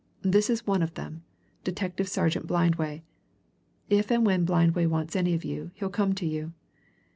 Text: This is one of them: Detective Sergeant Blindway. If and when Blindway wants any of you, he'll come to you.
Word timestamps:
This 0.23 0.49
is 0.49 0.65
one 0.65 0.81
of 0.81 0.95
them: 0.95 1.21
Detective 1.63 2.07
Sergeant 2.09 2.47
Blindway. 2.47 3.03
If 3.87 4.09
and 4.11 4.25
when 4.25 4.47
Blindway 4.47 4.87
wants 4.87 5.15
any 5.15 5.35
of 5.35 5.45
you, 5.45 5.69
he'll 5.75 5.89
come 5.91 6.15
to 6.15 6.25
you. 6.25 6.53